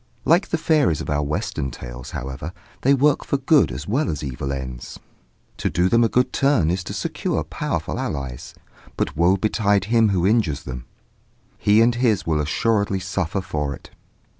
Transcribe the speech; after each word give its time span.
Like 0.25 0.47
the 0.47 0.57
fairies 0.57 0.99
of 0.99 1.11
our 1.11 1.21
Western 1.21 1.69
tales, 1.69 2.09
however, 2.09 2.53
they 2.81 2.95
work 2.95 3.23
for 3.23 3.37
good 3.37 3.71
as 3.71 3.87
well 3.87 4.09
as 4.09 4.21
for 4.21 4.25
evil 4.25 4.51
ends. 4.51 4.99
To 5.57 5.69
do 5.69 5.89
them 5.89 6.03
a 6.03 6.09
good 6.09 6.33
turn 6.33 6.71
is 6.71 6.83
to 6.85 6.93
secure 6.95 7.43
powerful 7.43 7.99
allies; 7.99 8.55
but 8.97 9.15
woe 9.15 9.37
betide 9.37 9.85
him 9.93 10.09
who 10.09 10.25
injures 10.25 10.63
them! 10.63 10.85
he 11.59 11.81
and 11.81 11.93
his 11.93 12.25
will 12.25 12.39
assuredly 12.39 12.99
suffer 12.99 13.41
for 13.41 13.75
it. 13.75 13.91